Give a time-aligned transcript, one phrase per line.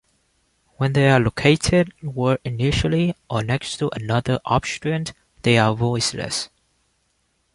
[0.77, 6.49] When they are located word-initially or next to another obstruent, they are voiceless.